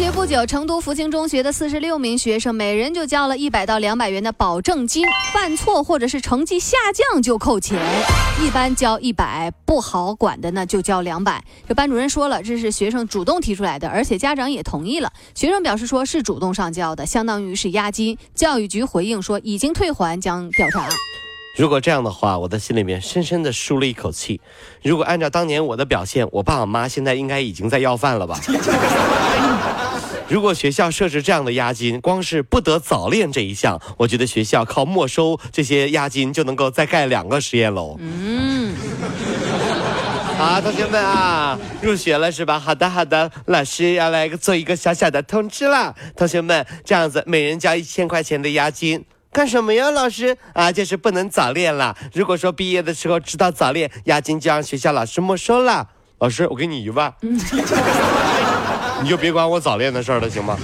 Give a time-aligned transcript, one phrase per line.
[0.00, 7.78] 学不久，成都福清中学的四十六名学生，每人就交了一百到两百元的保证金，犯错或者是成绩下降就扣钱，
[8.42, 11.44] 一般交一百，不好管的呢就交两百。
[11.68, 15.12] 这班主任说了，这是学生主动提出来的，而且家长也同意了。
[15.34, 18.16] 学生表示说是主动上交的，相当于是押金。
[18.34, 20.88] 教育局回应说已经退还，将调查。
[21.58, 24.40] 如果这样的话，我的心里面深深的舒了一口气。
[24.82, 28.40] 如果按照当年我的表现，我爸我妈现在应该已经在要饭了吧？
[30.30, 37.96] 如果学校设置这样的押金，光是不得早恋这一项，我觉得学校靠没收这些押金就能够再盖两个实验楼。
[37.98, 38.72] 嗯。
[40.38, 42.60] 好，同学们啊，入学了是吧？
[42.60, 45.96] 好的，好的，老师要来做一个小小的通知了。
[46.16, 49.04] 同学们，这样子，每人交一千块钱的押金。
[49.32, 50.38] 干什么呀，老师？
[50.54, 51.96] 啊，就是不能早恋了。
[52.14, 55.88] 如果说毕业的时候知道早恋，押金就让学校老师没收了。
[56.20, 57.12] 老师，我给你一万。
[59.02, 60.56] 你就别管我早恋的事儿了，行吗？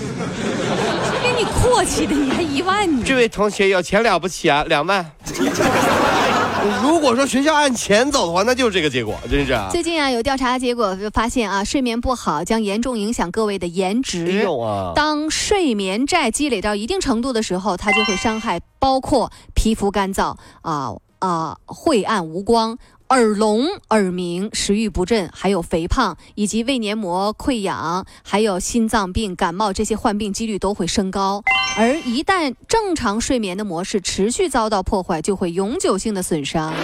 [1.23, 2.87] 给你阔气的，你还一万？
[2.97, 5.05] 呢这位同学有钱了不起啊，两万。
[6.83, 9.53] 如果说学校按钱走的话，那就是这个结果，真是。
[9.53, 14.47] 啊最近啊，有调查结果发现啊，睡眠不好将严重影响各位的颜值。
[14.95, 22.77] 当睡眠债积累到一定程度的时候，它就会伤害包括皮肤干燥啊啊，晦暗无光。
[23.11, 31.41] 耳聋、耳鸣、食欲不振，还有肥胖，以及胃黏膜溃疡，还有心脏病、感冒这些患病几率都会升高。
[31.77, 36.75] 而一旦正常睡眠的模式持续遭到破坏，就会永久性的损伤。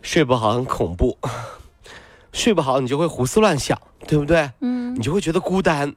[0.00, 1.16] 睡不好很恐怖，
[2.32, 4.50] 睡不好你就会胡思乱想，对不对？
[4.60, 4.96] 嗯。
[4.96, 5.94] 你就会觉得孤单，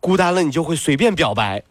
[0.00, 1.62] 孤单了你就会随便表白，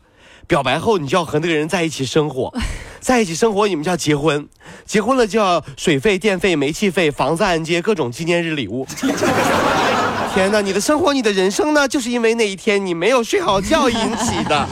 [0.48, 2.54] 表白后你就要和那个人在一起生活。
[3.02, 4.48] 在一起生活，你们就要结婚，
[4.86, 8.86] 结婚了就要水费、电费、煤气费、房子按揭、各种纪念日礼物。
[10.34, 14.70] 天哪，你的生活、你的人生呢，就是因为那一天你没有睡好觉引起的，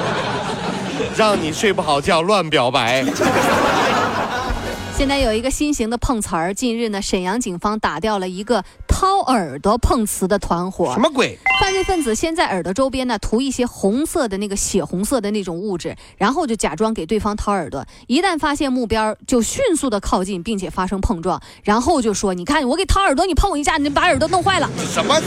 [1.16, 3.02] 让你睡不好觉乱表白。
[4.94, 8.62] 现在有一个新型的碰瓷儿，近日呢，沈阳警方打掉了一个。
[9.02, 11.36] 掏耳朵碰瓷的团伙，什么鬼？
[11.60, 17.84] 犯罪分子先在耳朵周边呢涂一些红色的那个血红色的那种物质，然后就假装给对方掏耳朵。
[18.06, 25.20] 一旦发现目标，就迅速的靠近，并且发生碰撞，然后就说：“你看，我给掏耳朵，你碰我一下，你把耳朵弄坏了。”什么？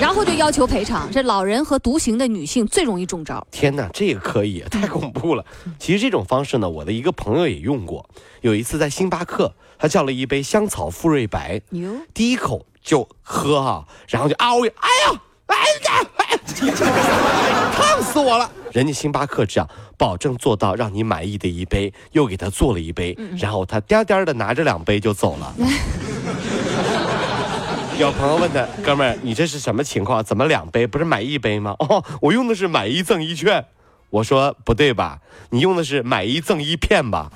[0.00, 1.10] 然后就要求赔偿。
[1.12, 3.46] 这老人和独行的女性最容易中招。
[3.50, 5.44] 天哪，这个可以，太恐怖了。
[5.78, 8.08] 其实这种方式呢，我的一个朋友也用过。
[8.40, 9.52] 有一次在星巴克。
[9.80, 11.62] 他叫了一杯香草馥芮白，
[12.12, 16.38] 第一口就喝哈，然后就嗷呀，哎呀，哎呀，哎，
[17.74, 18.50] 烫死我了！
[18.72, 25.54] 人家星巴克这样，保证做到让你满意的一杯，又给他做了一杯，然后他颠颠的拿着两杯就走了。
[27.98, 30.22] 有朋友问他，哥们儿，你这是什么情况？
[30.22, 30.86] 怎么两杯？
[30.86, 31.74] 不是买一杯吗？
[31.78, 33.64] 哦，我用的是买一赠一券。
[34.10, 35.20] 我说不对吧？
[35.50, 37.30] 你用的是买一赠一片吧？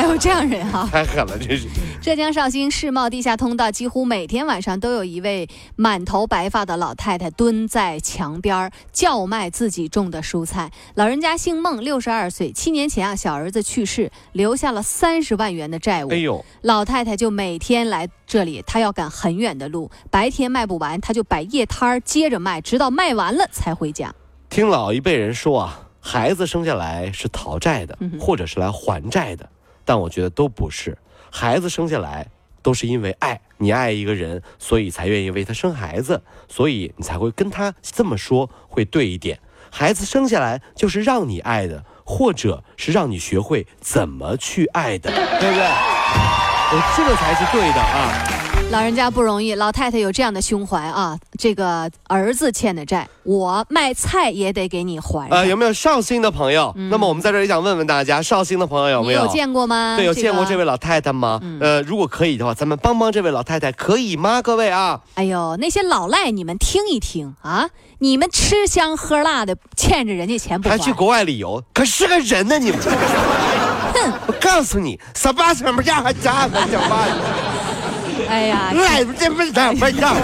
[0.00, 1.68] 还有这样人哈， 太狠了，这是。
[2.00, 5.46] 浙江绍兴世贸地下通道，几乎每天晚上都有一位
[5.76, 10.70] 满头白发的老太太蹲在墙边叫卖自己种的蔬菜。
[10.94, 12.50] 老人家姓孟，六十二岁。
[12.50, 16.10] 七年前啊，小儿子去世，留下了三十万元的债务。
[16.10, 24.14] 哎呦，老太太就每天来这里，她要赶很远的路，白天卖不完，她就摆夜摊儿接着卖，直到卖完了才回家。
[24.48, 29.46] 听老一辈人说啊，孩子生下来是讨债的，或者是来还债的。
[29.90, 30.96] 但我觉得都不是，
[31.32, 32.28] 孩子生下来
[32.62, 39.40] 都是因为爱你爱一个人，所以才愿意为他生孩子，所以你才会跟他这么说会对一点。
[39.68, 45.66] 孩子生下来就是让你爱的，或者是让你学会怎么去爱的，对不对？
[46.96, 48.49] 这个才是对的啊。
[48.70, 51.18] 老人家不容易，老太太有这样的胸怀啊！
[51.36, 55.28] 这个儿子欠的债，我卖菜也得给你还。
[55.28, 56.72] 呃，有没有绍兴的朋友？
[56.88, 59.24] 那么我们在这里想问问大家，绍兴的朋友有没有？
[59.24, 59.96] 有见过吗？
[59.96, 61.40] 对，有见过这位老太太吗？
[61.60, 64.40] 呃，如果可以的话，咱们帮帮这位老太太，可以吗？
[64.40, 65.00] 各位啊！
[65.14, 67.70] 哎呦，那些老赖，你们听一听啊！
[67.98, 70.78] 你们吃香喝辣的，欠着人家钱不还？
[70.78, 72.56] 还去国外旅游，可是个人呢？
[72.60, 74.12] 你们，哼！
[74.28, 77.49] 我告诉你，十八什么样还加个什么？
[78.28, 80.14] 哎呀，来这不是怎么样？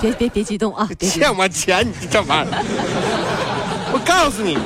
[0.00, 0.88] 别别别激动啊！
[1.00, 2.64] 欠我钱，你这玩意儿！
[3.92, 4.56] 我告诉你，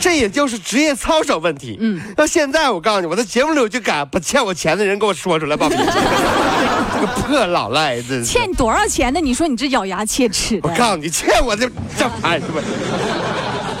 [0.00, 1.78] 这也就是职业操守问题。
[1.80, 5.68] 嗯，那现在我告诉你，我在节目里我就敢把欠我钱的人给我说出来吧。
[6.94, 9.20] 这个破老赖子，欠你多少钱呢？
[9.20, 10.68] 你说你这咬牙切齿的。
[10.68, 12.62] 我告诉你，欠我这这玩意儿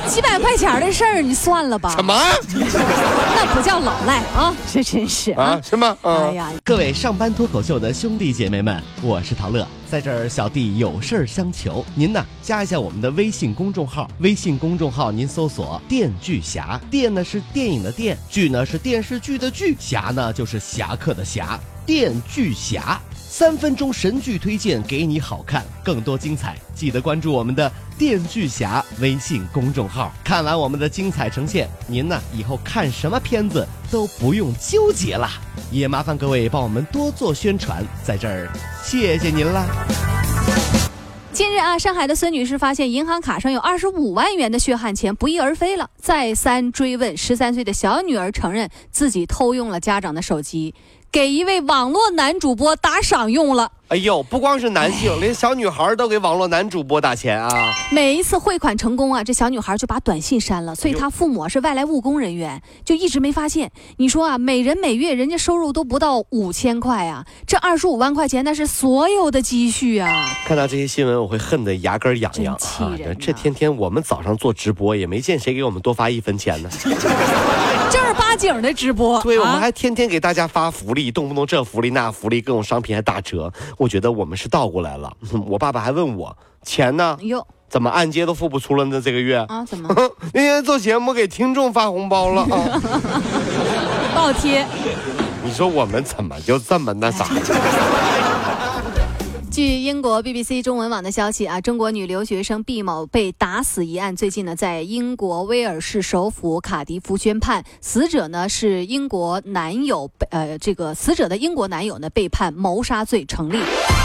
[0.08, 1.90] 几百块钱的事儿，你算了吧。
[1.96, 2.14] 什么？
[2.54, 4.54] 那不叫老赖啊！
[4.72, 5.96] 这真是啊，是吗？
[6.02, 23.00] 哎呀，各位上班脱口秀的兄弟姐妹们，我是陶乐，在这儿小弟有事儿相求，您呢加一下我们的微信公众号，微信公众号您搜索“电锯侠”，电呢是电影的电，剧呢是电视剧的剧，侠呢就是侠客的侠，电锯侠。
[23.36, 30.12] 三分钟神剧推荐给你好看，更多精彩，记得关注我们的电锯侠微信公众号。
[30.22, 35.28] 看完我们的精彩呈现，您呢以后看什么片子都不用纠结了。
[35.72, 38.48] 也麻烦各位帮我们多做宣传，在这儿
[38.84, 39.66] 谢谢您啦。
[41.32, 50.72] 近日啊，上海的孙女士发现银行卡上有二十五万元的血汗钱不翼而飞了，再三追问，十三岁的小女儿承认自己偷用了家长的手机。
[51.14, 53.70] 给一位网络男主播打赏用了。
[53.86, 57.72] 哎呦，不光是男性， 连小女孩都给网络男主播打钱啊！
[57.92, 60.74] 每一次汇款成功啊，这小女孩就把短信删了。
[60.74, 63.70] 所以她父母是外来务工人员，就一直没发现。
[63.98, 70.28] 你说啊，每人每月人家收入都不到五千块啊，这二十五万块钱那是所有的积蓄啊！
[70.44, 72.90] 看到这些新闻，我会恨得牙根痒痒啊！
[73.20, 76.68] 这天天我们早上做直播，也没见谁给我们多发一分钱呢。
[78.44, 83.50] 正儿八经的直播，对，我们还天天给大家发福利，动不动这福利那福利，各种商品还打折。
[83.78, 85.10] 我觉得我们是倒过来了。
[85.46, 89.00] 我爸爸还问我钱呢，哟，怎么按揭都付不出了呢？
[89.02, 89.88] 这个月啊，怎么？
[90.34, 92.80] 那天做节目给听众发红包了啊，
[94.14, 94.66] 倒贴。
[95.42, 97.26] 你说我们怎么就这么那啥？
[99.54, 113.60] 据英国 BBC 中文网的消息啊，中国女留学生毕某被打死一案，最近呢在英国威尔士首府卡迪夫宣判，死者呢是英国男友，呃，这个死者的英国男友呢被判谋杀罪成立。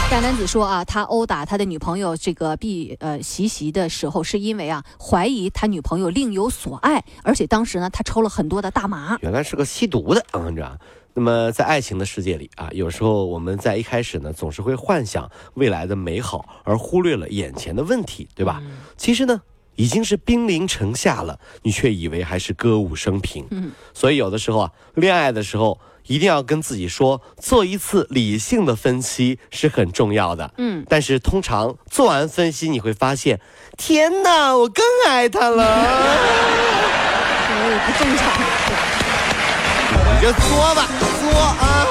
[0.08, 10.78] 该男子说啊，他殴打他的女朋友这个毕呃袭袭的时候，是因为啊怀疑他女朋友另有所爱，而且当时呢他抽了很多的大麻，原来是个吸毒的啊，你知道。
[11.12, 18.62] 那么，在爱情的世界里啊，有时候我们在一开始呢，总是会幻想未来的美好，而忽略了眼前的问题，对吧？
[18.96, 19.42] 其实呢，
[19.74, 23.46] 已经是兵临城下了，你却以为还是歌舞升平。
[23.50, 30.54] 嗯，所以有的时候啊，恋爱的时候一定要跟自己说，做一次理性的分析是很重要的。
[30.58, 33.40] 嗯，但是通常做完分析，你会发现，
[33.76, 35.64] 天哪，我更爱他了。
[37.50, 39.09] 所以不正常。
[40.20, 40.86] 就作吧，
[41.18, 41.86] 作啊！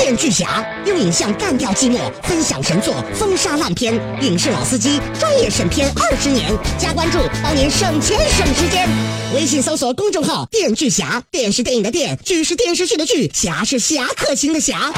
[0.00, 8.88] 电锯侠用影像干掉寂寞，分享神作，风沙烂片，影视老司机，专业审片二十年，加关注帮您省钱省时间。
[9.34, 14.90] 微信搜索公众号“电锯侠”，电视电影的电，剧是电视剧的剧，侠是侠客行的侠，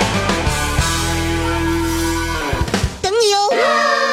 [3.03, 4.12] 等你哦。